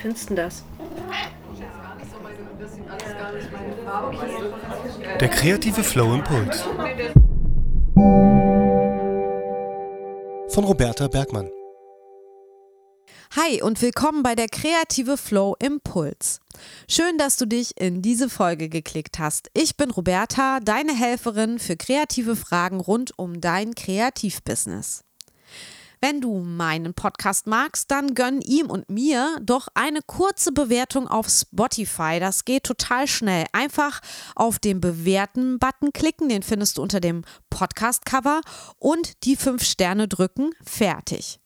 findest 0.00 0.30
du 0.30 0.34
das? 0.34 0.64
Der 5.20 5.28
kreative 5.28 5.82
Flow 5.82 6.14
Impuls. 6.14 6.62
Von 10.48 10.64
Roberta 10.64 11.08
Bergmann. 11.08 11.50
Hi 13.36 13.62
und 13.62 13.80
willkommen 13.80 14.24
bei 14.24 14.34
der 14.34 14.48
Kreative 14.48 15.16
Flow 15.16 15.54
Impuls. 15.60 16.40
Schön, 16.88 17.16
dass 17.16 17.36
du 17.36 17.46
dich 17.46 17.80
in 17.80 18.02
diese 18.02 18.28
Folge 18.28 18.68
geklickt 18.68 19.20
hast. 19.20 19.50
Ich 19.54 19.76
bin 19.76 19.90
Roberta, 19.90 20.58
deine 20.58 20.92
Helferin 20.92 21.60
für 21.60 21.76
kreative 21.76 22.34
Fragen 22.34 22.80
rund 22.80 23.16
um 23.16 23.40
dein 23.40 23.76
Kreativbusiness. 23.76 25.04
Wenn 26.02 26.22
du 26.22 26.38
meinen 26.38 26.94
Podcast 26.94 27.46
magst, 27.46 27.90
dann 27.90 28.14
gönn 28.14 28.40
ihm 28.40 28.70
und 28.70 28.88
mir 28.88 29.36
doch 29.42 29.68
eine 29.74 30.00
kurze 30.00 30.50
Bewertung 30.50 31.06
auf 31.06 31.28
Spotify. 31.28 32.18
Das 32.18 32.46
geht 32.46 32.64
total 32.64 33.06
schnell. 33.06 33.44
Einfach 33.52 34.00
auf 34.34 34.58
den 34.58 34.80
Bewerten-Button 34.80 35.92
klicken, 35.92 36.30
den 36.30 36.42
findest 36.42 36.78
du 36.78 36.82
unter 36.82 37.00
dem 37.00 37.22
Podcast-Cover 37.50 38.40
und 38.78 39.24
die 39.24 39.36
fünf 39.36 39.62
Sterne 39.62 40.08
drücken. 40.08 40.52
Fertig. 40.64 41.38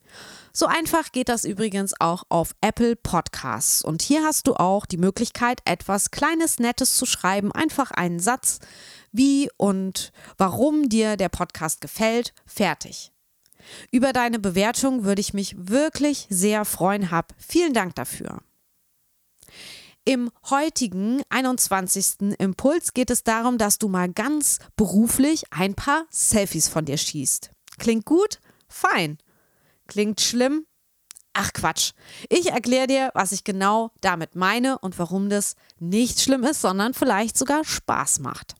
So 0.52 0.66
einfach 0.66 1.10
geht 1.10 1.28
das 1.28 1.44
übrigens 1.44 1.92
auch 1.98 2.22
auf 2.28 2.54
Apple 2.60 2.94
Podcasts. 2.94 3.82
Und 3.82 4.02
hier 4.02 4.22
hast 4.22 4.46
du 4.46 4.54
auch 4.54 4.86
die 4.86 4.98
Möglichkeit, 4.98 5.62
etwas 5.64 6.12
Kleines, 6.12 6.60
Nettes 6.60 6.94
zu 6.94 7.06
schreiben. 7.06 7.50
Einfach 7.50 7.90
einen 7.90 8.20
Satz, 8.20 8.60
wie 9.10 9.50
und 9.56 10.12
warum 10.38 10.88
dir 10.88 11.16
der 11.16 11.28
Podcast 11.28 11.80
gefällt. 11.80 12.32
Fertig. 12.46 13.13
Über 13.90 14.12
deine 14.12 14.38
Bewertung 14.38 15.04
würde 15.04 15.20
ich 15.20 15.34
mich 15.34 15.54
wirklich 15.58 16.26
sehr 16.30 16.64
freuen. 16.64 17.10
Hab 17.10 17.34
vielen 17.38 17.74
Dank 17.74 17.94
dafür. 17.94 18.40
Im 20.06 20.30
heutigen 20.50 21.22
21. 21.30 22.36
Impuls 22.38 22.92
geht 22.92 23.10
es 23.10 23.24
darum, 23.24 23.56
dass 23.56 23.78
du 23.78 23.88
mal 23.88 24.12
ganz 24.12 24.58
beruflich 24.76 25.44
ein 25.50 25.74
paar 25.74 26.04
Selfies 26.10 26.68
von 26.68 26.84
dir 26.84 26.98
schießt. 26.98 27.50
Klingt 27.78 28.04
gut? 28.04 28.40
Fein. 28.68 29.16
Klingt 29.86 30.20
schlimm? 30.20 30.66
Ach 31.32 31.52
Quatsch. 31.52 31.92
Ich 32.28 32.50
erkläre 32.50 32.86
dir, 32.86 33.10
was 33.14 33.32
ich 33.32 33.44
genau 33.44 33.92
damit 34.02 34.36
meine 34.36 34.78
und 34.78 34.98
warum 34.98 35.30
das 35.30 35.56
nicht 35.78 36.20
schlimm 36.20 36.44
ist, 36.44 36.60
sondern 36.60 36.94
vielleicht 36.94 37.38
sogar 37.38 37.64
Spaß 37.64 38.20
macht. 38.20 38.54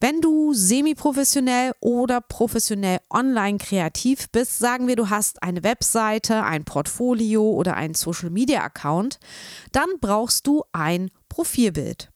Wenn 0.00 0.20
du 0.20 0.54
semi-professionell 0.54 1.72
oder 1.80 2.20
professionell 2.20 3.00
online 3.10 3.58
kreativ 3.58 4.30
bist, 4.30 4.60
sagen 4.60 4.86
wir, 4.86 4.94
du 4.94 5.10
hast 5.10 5.42
eine 5.42 5.64
Webseite, 5.64 6.44
ein 6.44 6.64
Portfolio 6.64 7.50
oder 7.50 7.74
einen 7.74 7.94
Social-Media-Account, 7.94 9.18
dann 9.72 9.88
brauchst 10.00 10.46
du 10.46 10.62
ein 10.70 11.10
Profilbild. 11.28 12.12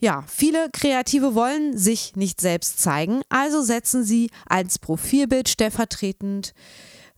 Ja, 0.00 0.24
viele 0.26 0.68
Kreative 0.72 1.36
wollen 1.36 1.78
sich 1.78 2.16
nicht 2.16 2.40
selbst 2.40 2.80
zeigen, 2.80 3.22
also 3.28 3.62
setzen 3.62 4.02
sie 4.02 4.28
als 4.44 4.80
Profilbild 4.80 5.48
stellvertretend 5.48 6.54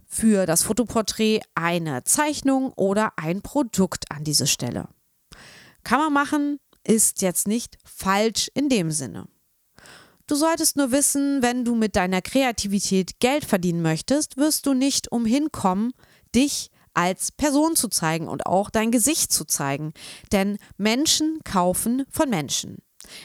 für 0.06 0.44
das 0.44 0.64
Fotoporträt 0.64 1.40
eine 1.54 2.04
Zeichnung 2.04 2.74
oder 2.74 3.14
ein 3.16 3.40
Produkt 3.40 4.12
an 4.12 4.22
diese 4.22 4.46
Stelle. 4.46 4.88
Kann 5.82 5.98
man 5.98 6.12
machen, 6.12 6.60
ist 6.84 7.22
jetzt 7.22 7.48
nicht 7.48 7.78
falsch 7.84 8.50
in 8.52 8.68
dem 8.68 8.90
Sinne. 8.90 9.28
Du 10.28 10.34
solltest 10.34 10.76
nur 10.76 10.92
wissen, 10.92 11.40
wenn 11.40 11.64
du 11.64 11.74
mit 11.74 11.96
deiner 11.96 12.20
Kreativität 12.20 13.18
Geld 13.18 13.46
verdienen 13.46 13.80
möchtest, 13.80 14.36
wirst 14.36 14.66
du 14.66 14.74
nicht 14.74 15.10
umhin 15.10 15.50
kommen, 15.52 15.92
dich 16.34 16.70
als 16.92 17.32
Person 17.32 17.76
zu 17.76 17.88
zeigen 17.88 18.28
und 18.28 18.44
auch 18.44 18.68
dein 18.68 18.90
Gesicht 18.90 19.32
zu 19.32 19.46
zeigen. 19.46 19.94
Denn 20.30 20.58
Menschen 20.76 21.38
kaufen 21.44 22.04
von 22.10 22.28
Menschen. 22.28 22.76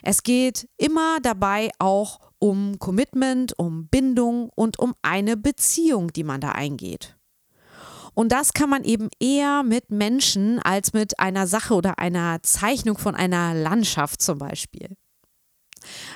Es 0.02 0.24
geht 0.24 0.69
immer 0.78 1.18
dabei 1.22 1.72
auch 1.78 2.22
um 2.40 2.80
Commitment, 2.80 3.59
um 3.59 3.88
Bindung 3.88 4.50
und 4.56 4.80
um 4.80 4.94
eine 5.02 5.36
Beziehung, 5.36 6.13
die 6.13 6.24
man 6.24 6.40
da 6.40 6.53
eingeht. 6.53 7.18
Und 8.13 8.31
das 8.31 8.53
kann 8.53 8.69
man 8.69 8.86
eben 8.86 9.09
eher 9.19 9.63
mit 9.63 9.92
Menschen 9.92 10.59
als 10.59 10.94
mit 10.94 11.19
einer 11.19 11.47
Sache 11.47 11.74
oder 11.74 12.00
einer 12.00 12.42
Zeichnung 12.44 12.97
von 12.97 13.13
einer 13.13 13.53
Landschaft 13.53 14.22
zum 14.22 14.38
Beispiel. 14.38 14.96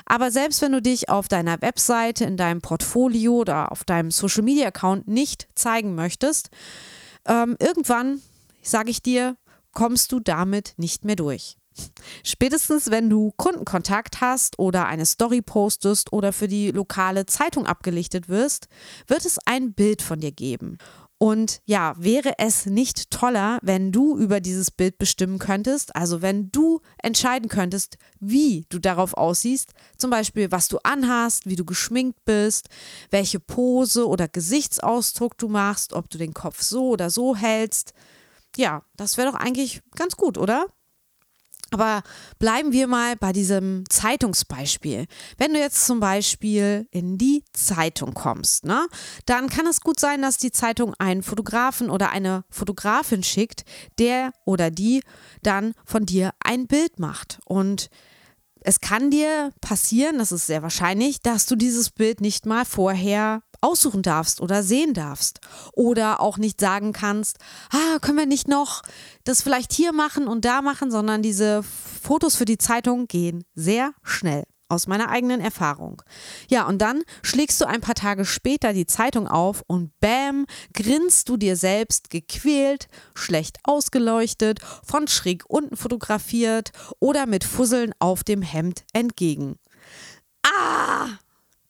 Aber 0.06 0.30
selbst 0.30 0.62
wenn 0.62 0.72
du 0.72 0.82
dich 0.82 1.08
auf 1.08 1.28
deiner 1.28 1.60
Webseite, 1.62 2.24
in 2.24 2.36
deinem 2.36 2.60
Portfolio 2.60 3.34
oder 3.36 3.72
auf 3.72 3.84
deinem 3.84 4.10
Social 4.10 4.42
Media 4.42 4.68
Account 4.68 5.08
nicht 5.08 5.48
zeigen 5.54 5.94
möchtest, 5.94 6.50
ähm, 7.26 7.56
irgendwann, 7.60 8.20
sage 8.62 8.90
ich 8.90 9.02
dir, 9.02 9.36
kommst 9.72 10.12
du 10.12 10.20
damit 10.20 10.74
nicht 10.76 11.04
mehr 11.04 11.16
durch. 11.16 11.56
Spätestens, 12.24 12.90
wenn 12.90 13.08
du 13.08 13.32
Kundenkontakt 13.36 14.20
hast 14.20 14.58
oder 14.58 14.86
eine 14.86 15.06
Story 15.06 15.42
postest 15.42 16.12
oder 16.12 16.32
für 16.32 16.48
die 16.48 16.70
lokale 16.70 17.26
Zeitung 17.26 17.66
abgelichtet 17.66 18.28
wirst, 18.28 18.68
wird 19.06 19.24
es 19.24 19.38
ein 19.46 19.72
Bild 19.74 20.02
von 20.02 20.20
dir 20.20 20.32
geben. 20.32 20.78
Und 21.18 21.60
ja, 21.64 21.94
wäre 21.98 22.34
es 22.38 22.66
nicht 22.66 23.10
toller, 23.10 23.58
wenn 23.62 23.90
du 23.90 24.16
über 24.16 24.40
dieses 24.40 24.70
Bild 24.70 24.98
bestimmen 24.98 25.40
könntest, 25.40 25.96
also 25.96 26.22
wenn 26.22 26.52
du 26.52 26.80
entscheiden 27.02 27.48
könntest, 27.48 27.98
wie 28.20 28.66
du 28.68 28.78
darauf 28.78 29.14
aussiehst, 29.14 29.72
zum 29.96 30.10
Beispiel 30.10 30.52
was 30.52 30.68
du 30.68 30.78
anhast, 30.84 31.46
wie 31.46 31.56
du 31.56 31.64
geschminkt 31.64 32.24
bist, 32.24 32.68
welche 33.10 33.40
Pose 33.40 34.06
oder 34.06 34.28
Gesichtsausdruck 34.28 35.36
du 35.38 35.48
machst, 35.48 35.92
ob 35.92 36.08
du 36.08 36.18
den 36.18 36.34
Kopf 36.34 36.62
so 36.62 36.90
oder 36.90 37.10
so 37.10 37.34
hältst. 37.34 37.94
Ja, 38.56 38.84
das 38.96 39.16
wäre 39.16 39.32
doch 39.32 39.38
eigentlich 39.38 39.82
ganz 39.96 40.16
gut, 40.16 40.38
oder? 40.38 40.66
Aber 41.70 42.02
bleiben 42.38 42.72
wir 42.72 42.86
mal 42.86 43.16
bei 43.16 43.32
diesem 43.32 43.84
Zeitungsbeispiel. 43.90 45.06
Wenn 45.36 45.52
du 45.52 45.58
jetzt 45.58 45.86
zum 45.86 46.00
Beispiel 46.00 46.86
in 46.90 47.18
die 47.18 47.44
Zeitung 47.52 48.14
kommst, 48.14 48.64
ne, 48.64 48.86
dann 49.26 49.48
kann 49.50 49.66
es 49.66 49.80
gut 49.80 50.00
sein, 50.00 50.22
dass 50.22 50.38
die 50.38 50.50
Zeitung 50.52 50.94
einen 50.98 51.22
Fotografen 51.22 51.90
oder 51.90 52.10
eine 52.10 52.44
Fotografin 52.48 53.22
schickt, 53.22 53.64
der 53.98 54.32
oder 54.46 54.70
die 54.70 55.02
dann 55.42 55.74
von 55.84 56.06
dir 56.06 56.32
ein 56.40 56.66
Bild 56.66 56.98
macht. 56.98 57.38
Und 57.44 57.90
es 58.60 58.80
kann 58.80 59.10
dir 59.10 59.50
passieren, 59.60 60.18
das 60.18 60.32
ist 60.32 60.46
sehr 60.46 60.62
wahrscheinlich, 60.62 61.20
dass 61.20 61.46
du 61.46 61.56
dieses 61.56 61.90
Bild 61.90 62.20
nicht 62.20 62.46
mal 62.46 62.64
vorher 62.64 63.42
aussuchen 63.60 64.02
darfst 64.02 64.40
oder 64.40 64.62
sehen 64.62 64.94
darfst. 64.94 65.40
Oder 65.72 66.20
auch 66.20 66.38
nicht 66.38 66.60
sagen 66.60 66.92
kannst, 66.92 67.38
ah, 67.70 67.98
können 68.00 68.18
wir 68.18 68.26
nicht 68.26 68.48
noch 68.48 68.82
das 69.24 69.42
vielleicht 69.42 69.72
hier 69.72 69.92
machen 69.92 70.28
und 70.28 70.44
da 70.44 70.62
machen, 70.62 70.90
sondern 70.90 71.22
diese 71.22 71.62
Fotos 71.62 72.36
für 72.36 72.44
die 72.44 72.58
Zeitung 72.58 73.06
gehen 73.06 73.44
sehr 73.54 73.92
schnell. 74.02 74.44
Aus 74.70 74.86
meiner 74.86 75.08
eigenen 75.08 75.40
Erfahrung. 75.40 76.02
Ja, 76.50 76.66
und 76.66 76.82
dann 76.82 77.02
schlägst 77.22 77.58
du 77.58 77.64
ein 77.64 77.80
paar 77.80 77.94
Tage 77.94 78.26
später 78.26 78.74
die 78.74 78.84
Zeitung 78.84 79.26
auf 79.26 79.62
und 79.66 79.98
bäm, 79.98 80.44
grinst 80.74 81.30
du 81.30 81.38
dir 81.38 81.56
selbst 81.56 82.10
gequält, 82.10 82.88
schlecht 83.14 83.56
ausgeleuchtet, 83.64 84.60
von 84.84 85.08
schräg 85.08 85.44
unten 85.48 85.74
fotografiert 85.74 86.72
oder 87.00 87.24
mit 87.24 87.44
Fusseln 87.44 87.94
auf 87.98 88.24
dem 88.24 88.42
Hemd 88.42 88.84
entgegen. 88.92 89.56
Ah! 90.42 91.18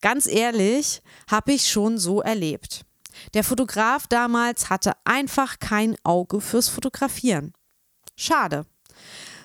Ganz 0.01 0.27
ehrlich, 0.27 1.01
habe 1.29 1.53
ich 1.53 1.67
schon 1.67 1.97
so 1.97 2.21
erlebt. 2.21 2.85
Der 3.33 3.43
Fotograf 3.43 4.07
damals 4.07 4.69
hatte 4.69 4.93
einfach 5.03 5.59
kein 5.59 5.95
Auge 6.03 6.39
fürs 6.39 6.69
Fotografieren. 6.69 7.53
Schade. 8.15 8.65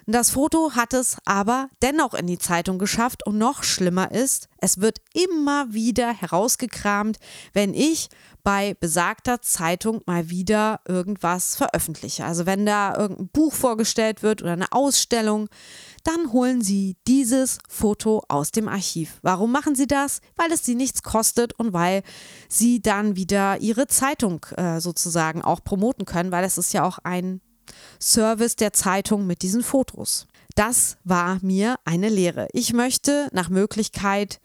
Das 0.07 0.31
Foto 0.31 0.73
hat 0.73 0.93
es 0.93 1.17
aber 1.25 1.71
dennoch 1.81 2.13
in 2.13 2.27
die 2.27 2.39
Zeitung 2.39 2.79
geschafft 2.79 3.27
und 3.27 3.39
noch 3.39 3.63
schlimmer 3.63 4.11
ist, 4.13 4.49
es 4.59 4.81
wird 4.81 4.99
immer 5.15 5.73
wieder 5.73 6.13
herausgekramt, 6.13 7.19
wenn 7.55 7.73
ich 7.73 8.11
bei 8.45 8.77
besagter 8.79 9.41
Zeitung 9.41 10.03
mal 10.05 10.29
wieder 10.29 10.81
irgendwas 10.87 11.57
veröffentliche. 11.57 12.27
Also 12.27 12.45
wenn 12.45 12.67
da 12.67 12.95
irgendein 12.97 13.29
Buch 13.29 13.55
vorgestellt 13.55 14.23
wird 14.23 14.43
oder 14.43 14.53
eine 14.53 14.71
Ausstellung, 14.71 15.49
dann 16.05 16.31
holen 16.33 16.61
Sie 16.61 16.97
dieses 17.09 17.59
Foto 17.69 18.23
aus 18.29 18.51
dem 18.51 18.69
Archiv. 18.69 19.19
Warum 19.23 19.51
machen 19.51 19.75
Sie 19.75 19.87
das? 19.87 20.21
Weil 20.37 20.53
es 20.53 20.65
Sie 20.65 20.75
nichts 20.75 21.03
kostet 21.03 21.55
und 21.55 21.73
weil 21.73 22.03
Sie 22.51 22.83
dann 22.83 23.17
wieder 23.17 23.61
Ihre 23.61 23.87
Zeitung 23.87 24.45
äh, 24.57 24.79
sozusagen 24.79 25.41
auch 25.43 25.65
promoten 25.65 26.05
können, 26.05 26.31
weil 26.31 26.45
es 26.45 26.59
ist 26.59 26.75
ja 26.75 26.85
auch 26.85 26.99
ein 26.99 27.41
Service 27.99 28.57
der 28.57 28.75
Zeitung 28.75 29.27
mit 29.27 29.41
diesen 29.41 29.63
Fotos. 29.63 30.27
Das 30.55 30.99
war 31.03 31.39
mir 31.41 31.77
eine 31.87 32.11
Lehre. 32.11 32.49
Ich 32.53 32.75
möchte 32.75 33.29
nach 33.33 33.49
Möglichkeit 33.49 34.39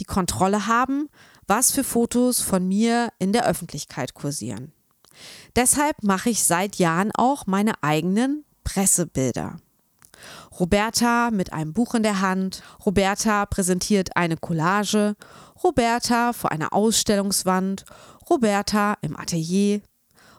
die 0.00 0.04
Kontrolle 0.04 0.66
haben, 0.66 1.08
was 1.46 1.70
für 1.70 1.84
Fotos 1.84 2.40
von 2.40 2.66
mir 2.66 3.08
in 3.18 3.32
der 3.32 3.46
Öffentlichkeit 3.46 4.14
kursieren. 4.14 4.72
Deshalb 5.56 6.02
mache 6.02 6.30
ich 6.30 6.44
seit 6.44 6.76
Jahren 6.76 7.12
auch 7.12 7.46
meine 7.46 7.82
eigenen 7.82 8.44
Pressebilder. 8.64 9.56
Roberta 10.58 11.30
mit 11.30 11.52
einem 11.52 11.72
Buch 11.72 11.94
in 11.94 12.02
der 12.02 12.20
Hand, 12.20 12.62
Roberta 12.84 13.46
präsentiert 13.46 14.16
eine 14.16 14.36
Collage, 14.36 15.16
Roberta 15.62 16.32
vor 16.32 16.52
einer 16.52 16.72
Ausstellungswand, 16.72 17.84
Roberta 18.28 18.96
im 19.02 19.16
Atelier, 19.16 19.82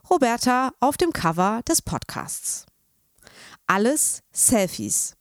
Roberta 0.10 0.72
auf 0.80 0.98
dem 0.98 1.14
Cover 1.14 1.62
des 1.68 1.82
Podcasts. 1.82 2.66
Alles 3.68 4.22
Selfies. 4.32 5.16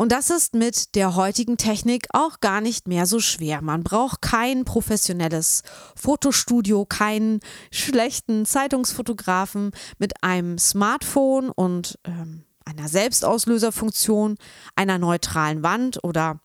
Und 0.00 0.12
das 0.12 0.30
ist 0.30 0.54
mit 0.54 0.94
der 0.94 1.14
heutigen 1.14 1.58
Technik 1.58 2.06
auch 2.14 2.40
gar 2.40 2.62
nicht 2.62 2.88
mehr 2.88 3.04
so 3.04 3.20
schwer. 3.20 3.60
Man 3.60 3.82
braucht 3.82 4.22
kein 4.22 4.64
professionelles 4.64 5.62
Fotostudio, 5.94 6.86
keinen 6.86 7.40
schlechten 7.70 8.46
Zeitungsfotografen 8.46 9.72
mit 9.98 10.24
einem 10.24 10.56
Smartphone 10.56 11.50
und 11.50 11.98
ähm, 12.04 12.44
einer 12.64 12.88
Selbstauslöserfunktion, 12.88 14.38
einer 14.74 14.96
neutralen 14.96 15.62
Wand 15.62 16.02
oder 16.02 16.40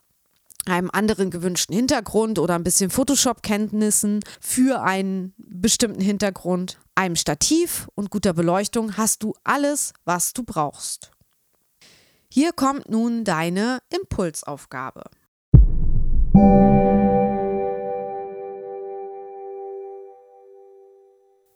einem 0.65 0.89
anderen 0.91 1.31
gewünschten 1.31 1.77
Hintergrund 1.77 2.39
oder 2.39 2.55
ein 2.55 2.63
bisschen 2.65 2.89
Photoshop-Kenntnissen 2.89 4.19
für 4.41 4.81
einen 4.81 5.33
bestimmten 5.37 6.01
Hintergrund, 6.01 6.77
einem 6.93 7.15
Stativ 7.15 7.87
und 7.95 8.09
guter 8.09 8.33
Beleuchtung 8.33 8.97
hast 8.97 9.23
du 9.23 9.33
alles, 9.45 9.93
was 10.03 10.33
du 10.33 10.43
brauchst. 10.43 11.14
Hier 12.37 12.51
kommt 12.51 12.89
nun 12.89 13.23
deine 13.23 13.79
Impulsaufgabe. 13.89 15.03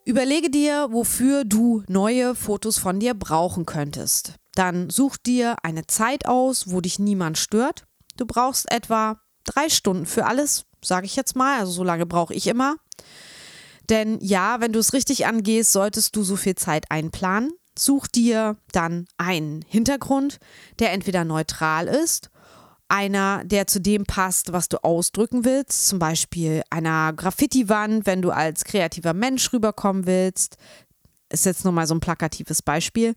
Überlege 0.06 0.48
dir, 0.48 0.88
wofür 0.90 1.44
du 1.44 1.82
neue 1.86 2.34
Fotos 2.34 2.78
von 2.78 2.98
dir 2.98 3.12
brauchen 3.12 3.66
könntest. 3.66 4.36
Dann 4.54 4.88
such 4.88 5.18
dir 5.18 5.56
eine 5.62 5.86
Zeit 5.86 6.24
aus, 6.24 6.70
wo 6.70 6.80
dich 6.80 6.98
niemand 6.98 7.36
stört. 7.36 7.84
Du 8.16 8.24
brauchst 8.24 8.72
etwa 8.72 9.20
drei 9.44 9.68
Stunden 9.68 10.06
für 10.06 10.24
alles, 10.24 10.64
sage 10.82 11.04
ich 11.04 11.14
jetzt 11.14 11.36
mal. 11.36 11.58
Also 11.58 11.72
so 11.72 11.84
lange 11.84 12.06
brauche 12.06 12.32
ich 12.32 12.46
immer. 12.46 12.76
Denn 13.90 14.18
ja, 14.22 14.62
wenn 14.62 14.72
du 14.72 14.78
es 14.78 14.94
richtig 14.94 15.26
angehst, 15.26 15.72
solltest 15.72 16.16
du 16.16 16.22
so 16.22 16.36
viel 16.36 16.54
Zeit 16.54 16.90
einplanen. 16.90 17.52
Such 17.78 18.06
dir 18.08 18.56
dann 18.72 19.06
einen 19.16 19.62
Hintergrund, 19.62 20.38
der 20.78 20.92
entweder 20.92 21.24
neutral 21.24 21.86
ist, 21.86 22.30
einer, 22.88 23.44
der 23.44 23.66
zu 23.66 23.80
dem 23.80 24.04
passt, 24.04 24.52
was 24.52 24.68
du 24.68 24.82
ausdrücken 24.82 25.44
willst, 25.44 25.86
zum 25.86 25.98
Beispiel 25.98 26.62
einer 26.70 27.12
Graffiti-Wand, 27.12 28.04
wenn 28.04 28.20
du 28.20 28.30
als 28.30 28.64
kreativer 28.64 29.14
Mensch 29.14 29.52
rüberkommen 29.52 30.06
willst, 30.06 30.56
ist 31.32 31.46
jetzt 31.46 31.64
nur 31.64 31.72
mal 31.72 31.86
so 31.86 31.94
ein 31.94 32.00
plakatives 32.00 32.62
Beispiel, 32.62 33.14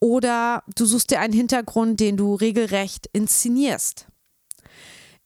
oder 0.00 0.62
du 0.74 0.84
suchst 0.84 1.10
dir 1.10 1.20
einen 1.20 1.32
Hintergrund, 1.32 1.98
den 1.98 2.18
du 2.18 2.34
regelrecht 2.34 3.08
inszenierst. 3.12 4.06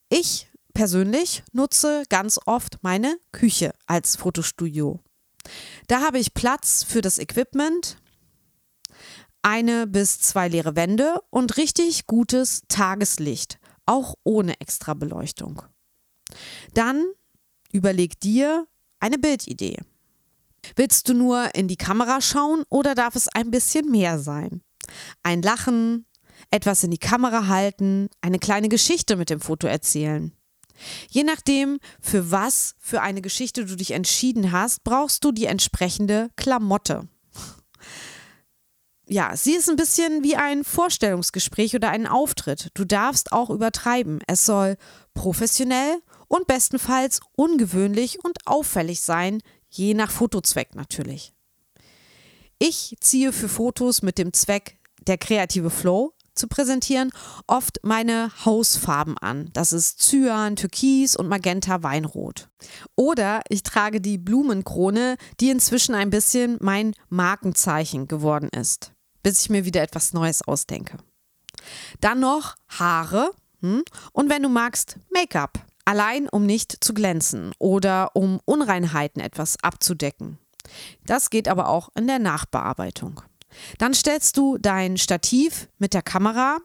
Ich 0.07 0.47
persönlich 0.73 1.43
nutze 1.51 2.03
ganz 2.09 2.39
oft 2.45 2.77
meine 2.81 3.17
Küche 3.33 3.73
als 3.87 4.15
Fotostudio. 4.15 4.99
Da 5.87 6.01
habe 6.01 6.19
ich 6.19 6.33
Platz 6.33 6.83
für 6.83 7.01
das 7.01 7.19
Equipment, 7.19 7.97
eine 9.41 9.87
bis 9.87 10.19
zwei 10.19 10.47
leere 10.47 10.75
Wände 10.75 11.21
und 11.29 11.57
richtig 11.57 12.05
gutes 12.07 12.63
Tageslicht, 12.67 13.59
auch 13.85 14.15
ohne 14.23 14.59
extra 14.59 14.93
Beleuchtung. 14.93 15.61
Dann 16.73 17.05
überleg 17.71 18.19
dir 18.19 18.67
eine 18.99 19.17
Bildidee. 19.17 19.77
Willst 20.75 21.09
du 21.09 21.13
nur 21.13 21.55
in 21.55 21.67
die 21.67 21.77
Kamera 21.77 22.21
schauen 22.21 22.63
oder 22.69 22.93
darf 22.95 23.15
es 23.15 23.27
ein 23.27 23.51
bisschen 23.51 23.89
mehr 23.89 24.19
sein? 24.19 24.61
Ein 25.23 25.41
Lachen, 25.41 26.05
etwas 26.51 26.83
in 26.83 26.91
die 26.91 26.97
Kamera 26.97 27.47
halten, 27.47 28.09
eine 28.21 28.39
kleine 28.39 28.69
Geschichte 28.69 29.15
mit 29.15 29.29
dem 29.29 29.39
Foto 29.39 29.67
erzählen. 29.67 30.33
Je 31.09 31.23
nachdem, 31.23 31.79
für 31.99 32.31
was 32.31 32.75
für 32.79 33.01
eine 33.01 33.21
Geschichte 33.21 33.65
du 33.65 33.75
dich 33.75 33.91
entschieden 33.91 34.51
hast, 34.51 34.83
brauchst 34.83 35.23
du 35.23 35.31
die 35.31 35.45
entsprechende 35.45 36.29
Klamotte 36.35 37.07
ja, 39.11 39.35
sie 39.35 39.55
ist 39.55 39.69
ein 39.69 39.75
bisschen 39.75 40.23
wie 40.23 40.37
ein 40.37 40.63
Vorstellungsgespräch 40.63 41.75
oder 41.75 41.89
ein 41.89 42.07
Auftritt. 42.07 42.69
Du 42.75 42.85
darfst 42.85 43.33
auch 43.33 43.49
übertreiben. 43.49 44.19
Es 44.25 44.45
soll 44.45 44.77
professionell 45.13 46.01
und 46.29 46.47
bestenfalls 46.47 47.19
ungewöhnlich 47.35 48.23
und 48.23 48.37
auffällig 48.45 49.01
sein, 49.01 49.41
je 49.69 49.95
nach 49.95 50.11
Fotozweck 50.11 50.75
natürlich. 50.75 51.33
Ich 52.57 52.95
ziehe 53.01 53.33
für 53.33 53.49
Fotos 53.49 54.01
mit 54.01 54.17
dem 54.17 54.31
Zweck, 54.31 54.77
der 55.05 55.17
kreative 55.17 55.71
Flow 55.71 56.13
zu 56.33 56.47
präsentieren, 56.47 57.11
oft 57.47 57.79
meine 57.83 58.31
Hausfarben 58.45 59.17
an. 59.17 59.49
Das 59.51 59.73
ist 59.73 59.99
Cyan, 59.99 60.55
Türkis 60.55 61.17
und 61.17 61.27
Magenta 61.27 61.83
Weinrot. 61.83 62.47
Oder 62.95 63.41
ich 63.49 63.63
trage 63.63 63.99
die 63.99 64.17
Blumenkrone, 64.17 65.17
die 65.41 65.49
inzwischen 65.49 65.95
ein 65.95 66.11
bisschen 66.11 66.57
mein 66.61 66.93
Markenzeichen 67.09 68.07
geworden 68.07 68.47
ist 68.57 68.90
bis 69.23 69.41
ich 69.41 69.49
mir 69.49 69.65
wieder 69.65 69.81
etwas 69.81 70.13
Neues 70.13 70.41
ausdenke. 70.41 70.97
Dann 71.99 72.19
noch 72.19 72.55
Haare 72.69 73.31
hm? 73.61 73.83
und 74.11 74.29
wenn 74.29 74.43
du 74.43 74.49
magst, 74.49 74.97
Make-up. 75.13 75.65
Allein 75.83 76.29
um 76.29 76.45
nicht 76.45 76.83
zu 76.83 76.93
glänzen 76.93 77.51
oder 77.57 78.15
um 78.15 78.39
Unreinheiten 78.45 79.21
etwas 79.21 79.61
abzudecken. 79.63 80.37
Das 81.05 81.29
geht 81.29 81.47
aber 81.47 81.69
auch 81.69 81.89
in 81.95 82.07
der 82.07 82.19
Nachbearbeitung. 82.19 83.21
Dann 83.79 83.93
stellst 83.93 84.37
du 84.37 84.57
dein 84.57 84.97
Stativ 84.97 85.67
mit 85.79 85.93
der 85.93 86.03
Kamera 86.03 86.59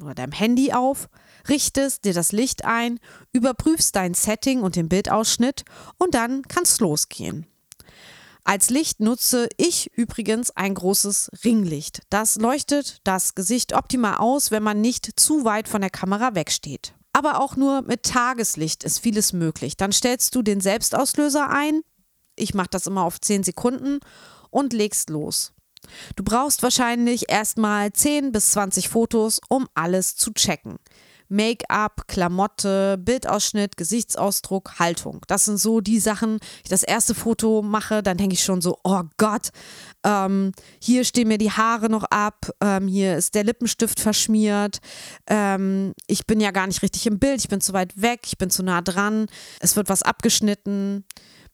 oder 0.00 0.14
deinem 0.14 0.32
Handy 0.32 0.72
auf, 0.72 1.08
richtest 1.48 2.04
dir 2.04 2.14
das 2.14 2.32
Licht 2.32 2.64
ein, 2.64 3.00
überprüfst 3.32 3.92
dein 3.92 4.14
Setting 4.14 4.62
und 4.62 4.76
den 4.76 4.88
Bildausschnitt 4.88 5.64
und 5.98 6.14
dann 6.14 6.42
kannst 6.42 6.80
losgehen. 6.80 7.46
Als 8.44 8.70
Licht 8.70 9.00
nutze 9.00 9.48
ich 9.56 9.90
übrigens 9.94 10.50
ein 10.50 10.74
großes 10.74 11.30
Ringlicht. 11.44 12.02
Das 12.10 12.36
leuchtet 12.36 12.98
das 13.04 13.34
Gesicht 13.34 13.74
optimal 13.74 14.16
aus, 14.16 14.50
wenn 14.50 14.62
man 14.62 14.80
nicht 14.80 15.20
zu 15.20 15.44
weit 15.44 15.68
von 15.68 15.80
der 15.80 15.90
Kamera 15.90 16.34
wegsteht. 16.34 16.94
Aber 17.12 17.40
auch 17.40 17.56
nur 17.56 17.82
mit 17.82 18.04
Tageslicht 18.04 18.84
ist 18.84 19.00
vieles 19.00 19.32
möglich. 19.32 19.76
Dann 19.76 19.92
stellst 19.92 20.34
du 20.34 20.42
den 20.42 20.60
Selbstauslöser 20.60 21.50
ein. 21.50 21.82
Ich 22.36 22.54
mache 22.54 22.68
das 22.70 22.86
immer 22.86 23.04
auf 23.04 23.20
10 23.20 23.42
Sekunden 23.42 24.00
und 24.50 24.72
legst 24.72 25.10
los. 25.10 25.52
Du 26.16 26.22
brauchst 26.22 26.62
wahrscheinlich 26.62 27.30
erstmal 27.30 27.92
10 27.92 28.32
bis 28.32 28.52
20 28.52 28.88
Fotos, 28.88 29.40
um 29.48 29.68
alles 29.74 30.16
zu 30.16 30.32
checken. 30.32 30.78
Make-up, 31.30 32.08
Klamotte, 32.08 32.98
Bildausschnitt, 32.98 33.76
Gesichtsausdruck, 33.76 34.78
Haltung. 34.78 35.20
Das 35.28 35.46
sind 35.46 35.58
so 35.58 35.80
die 35.80 36.00
Sachen. 36.00 36.38
Ich 36.64 36.68
das 36.68 36.82
erste 36.82 37.14
Foto 37.14 37.62
mache, 37.62 38.02
dann 38.02 38.16
denke 38.16 38.34
ich 38.34 38.42
schon 38.42 38.60
so, 38.60 38.78
oh 38.84 39.02
Gott, 39.16 39.50
ähm, 40.04 40.52
hier 40.82 41.04
stehen 41.04 41.28
mir 41.28 41.38
die 41.38 41.52
Haare 41.52 41.88
noch 41.88 42.04
ab, 42.04 42.50
ähm, 42.60 42.88
hier 42.88 43.16
ist 43.16 43.34
der 43.34 43.44
Lippenstift 43.44 44.00
verschmiert, 44.00 44.80
ähm, 45.26 45.94
ich 46.06 46.26
bin 46.26 46.40
ja 46.40 46.50
gar 46.50 46.66
nicht 46.66 46.82
richtig 46.82 47.06
im 47.06 47.18
Bild, 47.18 47.40
ich 47.40 47.48
bin 47.48 47.60
zu 47.60 47.72
weit 47.72 48.00
weg, 48.00 48.20
ich 48.24 48.38
bin 48.38 48.50
zu 48.50 48.62
nah 48.62 48.80
dran, 48.80 49.26
es 49.60 49.76
wird 49.76 49.88
was 49.88 50.02
abgeschnitten, 50.02 51.04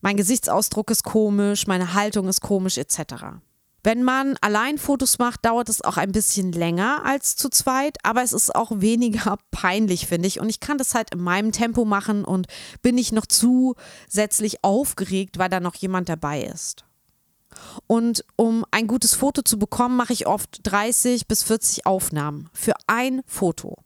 mein 0.01 0.17
Gesichtsausdruck 0.17 0.91
ist 0.91 1.03
komisch, 1.03 1.67
meine 1.67 1.93
Haltung 1.93 2.27
ist 2.27 2.41
komisch, 2.41 2.77
etc. 2.77 3.39
Wenn 3.87 4.03
man 4.03 4.35
allein 4.41 4.77
Fotos 4.77 5.17
macht, 5.17 5.45
dauert 5.45 5.69
es 5.69 5.81
auch 5.81 5.95
ein 5.95 6.11
bisschen 6.11 6.51
länger 6.51 7.05
als 7.05 7.37
zu 7.37 7.47
zweit, 7.47 7.97
aber 8.03 8.21
es 8.21 8.33
ist 8.33 8.53
auch 8.53 8.69
weniger 8.81 9.37
peinlich, 9.51 10.07
finde 10.07 10.27
ich. 10.27 10.41
Und 10.41 10.49
ich 10.49 10.59
kann 10.59 10.77
das 10.77 10.93
halt 10.93 11.13
in 11.13 11.21
meinem 11.21 11.53
Tempo 11.53 11.85
machen 11.85 12.25
und 12.25 12.47
bin 12.81 12.95
nicht 12.95 13.13
noch 13.13 13.25
zusätzlich 13.25 14.61
aufgeregt, 14.61 15.37
weil 15.37 15.47
da 15.47 15.61
noch 15.61 15.75
jemand 15.75 16.09
dabei 16.09 16.41
ist. 16.41 16.83
Und 17.87 18.25
um 18.35 18.65
ein 18.71 18.87
gutes 18.87 19.13
Foto 19.13 19.41
zu 19.41 19.57
bekommen, 19.57 19.95
mache 19.95 20.11
ich 20.11 20.27
oft 20.27 20.59
30 20.63 21.25
bis 21.29 21.43
40 21.43 21.85
Aufnahmen 21.85 22.49
für 22.51 22.73
ein 22.87 23.21
Foto. 23.25 23.77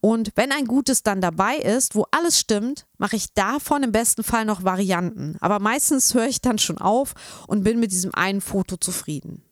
Und 0.00 0.32
wenn 0.34 0.50
ein 0.50 0.66
gutes 0.66 1.02
dann 1.02 1.20
dabei 1.20 1.56
ist, 1.56 1.94
wo 1.94 2.06
alles 2.10 2.38
stimmt, 2.38 2.86
mache 2.96 3.16
ich 3.16 3.34
davon 3.34 3.82
im 3.82 3.92
besten 3.92 4.22
Fall 4.22 4.46
noch 4.46 4.64
Varianten. 4.64 5.36
Aber 5.40 5.58
meistens 5.58 6.14
höre 6.14 6.26
ich 6.26 6.40
dann 6.40 6.58
schon 6.58 6.78
auf 6.78 7.14
und 7.46 7.64
bin 7.64 7.78
mit 7.80 7.92
diesem 7.92 8.14
einen 8.14 8.40
Foto 8.40 8.76
zufrieden. 8.76 9.42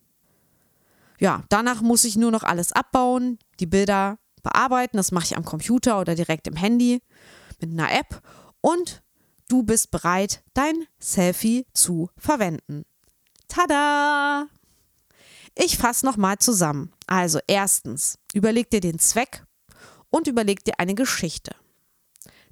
Ja, 1.18 1.44
danach 1.50 1.82
muss 1.82 2.04
ich 2.04 2.16
nur 2.16 2.30
noch 2.30 2.44
alles 2.44 2.72
abbauen, 2.72 3.38
die 3.60 3.66
Bilder 3.66 4.18
bearbeiten. 4.42 4.96
Das 4.96 5.12
mache 5.12 5.24
ich 5.24 5.36
am 5.36 5.44
Computer 5.44 6.00
oder 6.00 6.14
direkt 6.14 6.46
im 6.46 6.56
Handy 6.56 7.02
mit 7.60 7.70
einer 7.72 7.92
App. 7.92 8.22
Und 8.60 9.02
du 9.48 9.62
bist 9.64 9.90
bereit, 9.90 10.42
dein 10.54 10.86
Selfie 10.98 11.66
zu 11.74 12.08
verwenden. 12.16 12.84
Tada! 13.48 14.46
Ich 15.54 15.76
fasse 15.76 16.06
nochmal 16.06 16.38
zusammen. 16.38 16.92
Also 17.06 17.40
erstens, 17.48 18.18
überleg 18.32 18.70
dir 18.70 18.80
den 18.80 19.00
Zweck 19.00 19.44
und 20.10 20.26
überleg 20.26 20.64
dir 20.64 20.78
eine 20.78 20.94
Geschichte. 20.94 21.54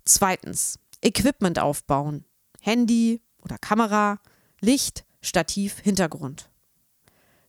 Zweitens, 0.04 0.78
Equipment 1.02 1.58
aufbauen. 1.58 2.24
Handy 2.60 3.22
oder 3.42 3.58
Kamera, 3.58 4.20
Licht, 4.60 5.04
Stativ, 5.20 5.78
Hintergrund. 5.80 6.50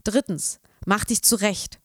Drittens, 0.04 0.60
mach 0.86 1.06
dich 1.06 1.24
zurecht. 1.24 1.80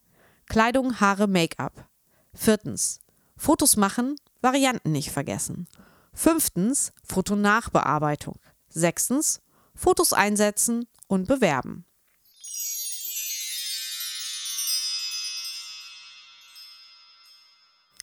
Kleidung, 0.46 1.00
Haare, 1.00 1.26
Make-up. 1.26 1.88
Viertens, 2.34 3.00
Fotos 3.36 3.76
machen, 3.76 4.16
Varianten 4.40 4.92
nicht 4.92 5.10
vergessen. 5.10 5.66
Fünftens, 6.12 6.92
Fotonachbearbeitung. 7.04 8.38
Sechstens, 8.68 9.40
Fotos 9.74 10.12
einsetzen 10.12 10.86
und 11.08 11.26
bewerben. 11.26 11.84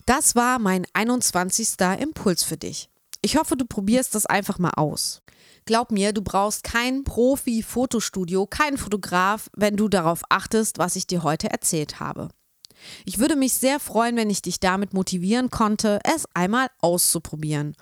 Das 0.09 0.35
war 0.35 0.57
mein 0.57 0.87
21. 0.93 1.79
Impuls 1.99 2.41
für 2.41 2.57
dich. 2.57 2.89
Ich 3.21 3.37
hoffe, 3.37 3.55
du 3.55 3.63
probierst 3.63 4.15
das 4.15 4.25
einfach 4.25 4.57
mal 4.57 4.71
aus. 4.75 5.21
Glaub 5.65 5.91
mir, 5.91 6.13
du 6.13 6.23
brauchst 6.23 6.63
kein 6.63 7.03
Profi-Fotostudio, 7.03 8.47
keinen 8.47 8.79
Fotograf, 8.79 9.51
wenn 9.55 9.77
du 9.77 9.87
darauf 9.87 10.23
achtest, 10.29 10.79
was 10.79 10.95
ich 10.95 11.05
dir 11.05 11.21
heute 11.21 11.51
erzählt 11.51 11.99
habe. 11.99 12.29
Ich 13.05 13.19
würde 13.19 13.35
mich 13.35 13.53
sehr 13.53 13.79
freuen, 13.79 14.15
wenn 14.15 14.31
ich 14.31 14.41
dich 14.41 14.59
damit 14.59 14.95
motivieren 14.95 15.51
konnte, 15.51 15.99
es 16.03 16.25
einmal 16.33 16.69
auszuprobieren. 16.81 17.75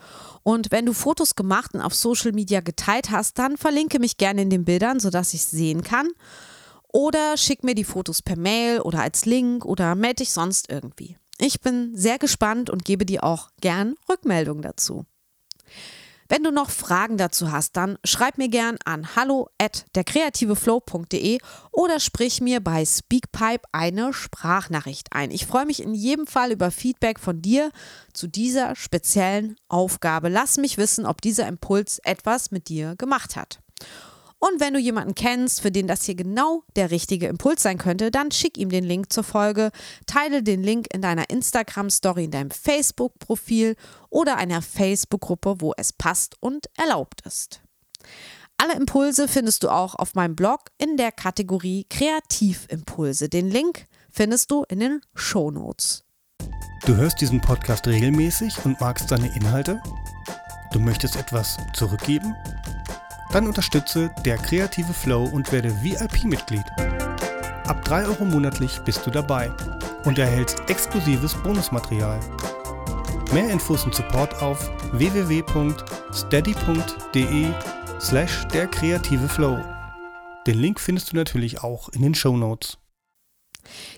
Und 0.43 0.69
wenn 0.69 0.85
du 0.85 0.91
Fotos 0.91 1.35
gemacht 1.35 1.75
und 1.75 1.81
auf 1.81 1.95
Social 1.95 2.33
Media 2.33 2.59
geteilt 2.59 3.09
hast, 3.09 3.39
dann 3.39 3.55
verlinke 3.55 3.99
mich 3.99 4.17
gerne 4.17 4.41
in 4.41 4.49
den 4.49 4.65
Bildern, 4.65 4.99
sodass 4.99 5.33
ich 5.33 5.43
es 5.43 5.51
sehen 5.51 5.81
kann. 5.81 6.09
Oder 6.89 7.37
schick 7.37 7.63
mir 7.63 7.73
die 7.73 7.85
Fotos 7.85 8.21
per 8.21 8.37
Mail 8.37 8.81
oder 8.81 8.99
als 8.99 9.23
Link 9.23 9.63
oder 9.63 9.95
melde 9.95 10.23
dich 10.23 10.33
sonst 10.33 10.69
irgendwie. 10.69 11.15
Ich 11.39 11.61
bin 11.61 11.95
sehr 11.95 12.17
gespannt 12.17 12.69
und 12.69 12.83
gebe 12.83 13.05
dir 13.05 13.23
auch 13.23 13.49
gern 13.61 13.95
Rückmeldung 14.09 14.61
dazu. 14.61 15.05
Wenn 16.29 16.43
du 16.43 16.51
noch 16.51 16.71
Fragen 16.71 17.17
dazu 17.17 17.51
hast, 17.51 17.77
dann 17.77 17.97
schreib 18.03 18.37
mir 18.37 18.49
gern 18.49 18.77
an 18.83 19.15
hallo 19.15 19.49
at 19.57 19.85
derkreativeflow.de 19.95 21.37
oder 21.71 21.99
sprich 22.01 22.41
mir 22.41 22.59
bei 22.59 22.85
Speakpipe 22.85 23.65
eine 23.71 24.11
Sprachnachricht 24.11 25.13
ein. 25.13 25.31
Ich 25.31 25.45
freue 25.45 25.65
mich 25.65 25.81
in 25.81 25.93
jedem 25.93 26.27
Fall 26.27 26.51
über 26.51 26.69
Feedback 26.69 27.19
von 27.19 27.41
dir 27.41 27.71
zu 28.13 28.27
dieser 28.27 28.75
speziellen 28.75 29.55
Aufgabe. 29.69 30.27
Lass 30.27 30.57
mich 30.57 30.77
wissen, 30.77 31.05
ob 31.05 31.21
dieser 31.21 31.47
Impuls 31.47 31.99
etwas 31.99 32.51
mit 32.51 32.67
dir 32.67 32.95
gemacht 32.97 33.37
hat. 33.37 33.61
Und 34.39 34.59
wenn 34.59 34.73
du 34.73 34.79
jemanden 34.79 35.15
kennst, 35.15 35.61
für 35.61 35.71
den 35.71 35.87
das 35.87 36.03
hier 36.03 36.15
genau 36.15 36.63
der 36.75 36.91
richtige 36.91 37.27
Impuls 37.27 37.63
sein 37.63 37.79
könnte, 37.79 38.11
dann 38.11 38.31
schick 38.31 38.57
ihm 38.57 38.69
den 38.69 38.83
Link 38.83 39.11
zur 39.11 39.23
Folge, 39.23 39.71
teile 40.05 40.43
den 40.43 40.61
Link 40.61 40.87
in 40.93 41.01
deiner 41.01 41.29
Instagram-Story, 41.29 42.25
in 42.25 42.31
deinem 42.31 42.51
Facebook-Profil 42.51 43.75
oder 44.09 44.37
einer 44.37 44.61
Facebook-Gruppe, 44.61 45.55
wo 45.59 45.73
es 45.75 45.91
passt 45.91 46.35
und 46.39 46.67
erlaubt 46.77 47.21
ist. 47.25 47.61
Alle 48.57 48.73
Impulse 48.73 49.27
findest 49.27 49.63
du 49.63 49.69
auch 49.69 49.95
auf 49.95 50.15
meinem 50.15 50.35
Blog 50.35 50.71
in 50.77 50.97
der 50.97 51.11
Kategorie 51.11 51.85
Kreativimpulse. 51.89 53.29
Den 53.29 53.49
Link 53.49 53.87
findest 54.11 54.51
du 54.51 54.63
in 54.67 54.79
den 54.79 55.01
Show 55.13 55.51
Notes. 55.51 56.03
Du 56.85 56.95
hörst 56.95 57.21
diesen 57.21 57.41
Podcast 57.41 57.87
regelmäßig 57.87 58.53
und 58.65 58.79
magst 58.79 59.09
seine 59.09 59.33
Inhalte? 59.35 59.81
Du 60.71 60.79
möchtest 60.79 61.15
etwas 61.15 61.57
zurückgeben? 61.73 62.35
Dann 63.37 63.45
unterstütze 63.45 64.09
der 64.25 64.39
kreative 64.39 64.93
Flow 64.93 65.25
und 65.25 65.51
werde 65.51 65.69
VIP-Mitglied. 65.83 66.65
Ab 67.67 67.85
3 67.85 68.07
Euro 68.07 68.25
monatlich 68.25 68.79
bist 68.79 69.05
du 69.05 69.11
dabei 69.11 69.51
und 70.05 70.17
erhältst 70.17 70.67
exklusives 70.67 71.35
Bonusmaterial. 71.35 72.19
Mehr 73.31 73.51
Infos 73.51 73.85
und 73.85 73.93
Support 73.93 74.41
auf 74.41 74.71
www.steady.de 74.93 75.45
slash 78.01 78.47
der 78.47 78.65
kreative 78.65 79.29
Flow. 79.29 79.59
Den 80.47 80.57
Link 80.57 80.79
findest 80.79 81.11
du 81.11 81.17
natürlich 81.17 81.63
auch 81.63 81.89
in 81.89 82.01
den 82.01 82.15
Show 82.15 82.35
Notes. 82.35 82.79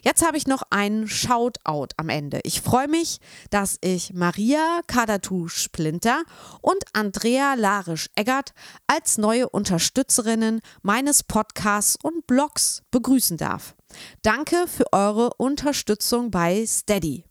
Jetzt 0.03 0.25
habe 0.25 0.37
ich 0.37 0.47
noch 0.47 0.63
einen 0.69 1.07
Shoutout 1.07 1.93
am 1.97 2.09
Ende. 2.09 2.39
Ich 2.43 2.61
freue 2.61 2.87
mich, 2.87 3.19
dass 3.49 3.77
ich 3.81 4.13
Maria 4.13 4.81
Kadatu-Splinter 4.87 6.23
und 6.61 6.83
Andrea 6.93 7.53
Larisch-Eggert 7.55 8.53
als 8.87 9.17
neue 9.17 9.49
Unterstützerinnen 9.49 10.61
meines 10.81 11.23
Podcasts 11.23 11.97
und 12.01 12.27
Blogs 12.27 12.83
begrüßen 12.91 13.37
darf. 13.37 13.75
Danke 14.21 14.67
für 14.67 14.91
eure 14.93 15.33
Unterstützung 15.37 16.31
bei 16.31 16.65
Steady. 16.65 17.25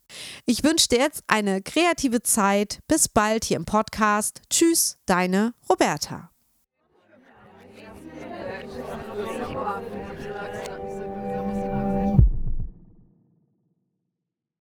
Ich 0.46 0.64
wünsche 0.64 0.88
dir 0.88 0.98
jetzt 0.98 1.22
eine 1.26 1.62
kreative 1.62 2.22
Zeit. 2.22 2.80
Bis 2.88 3.08
bald 3.08 3.44
hier 3.44 3.56
im 3.56 3.64
Podcast. 3.64 4.40
Tschüss, 4.50 4.98
deine 5.06 5.54
Roberta. 5.68 6.30